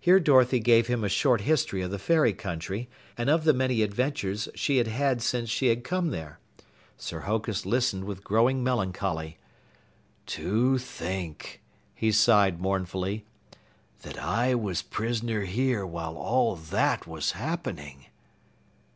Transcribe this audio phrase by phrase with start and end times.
[0.00, 3.82] Here Dorothy gave him a short history of the Fairy country, and of the many
[3.82, 6.40] adventures she had had since she had come there.
[6.96, 9.38] Sir Hokus listened with growing melancholy.
[10.26, 11.62] "To think,"
[11.94, 13.26] he sighed mournfully,
[14.02, 18.06] "that I was prisoner here while all that was happening!"